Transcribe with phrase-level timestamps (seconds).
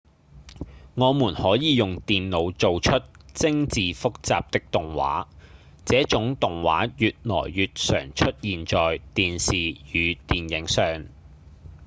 [0.95, 3.03] 我們可以用電腦做出
[3.35, 5.27] 精緻複雜的動畫
[5.85, 9.57] 這種動畫越來越常出現在電視
[9.95, 11.05] 與電影上